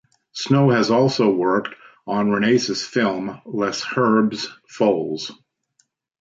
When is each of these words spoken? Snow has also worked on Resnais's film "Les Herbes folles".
Snow 0.33 0.71
has 0.71 0.89
also 0.89 1.29
worked 1.31 1.75
on 2.07 2.29
Resnais's 2.29 2.83
film 2.83 3.39
"Les 3.45 3.83
Herbes 3.83 4.47
folles". 4.67 5.31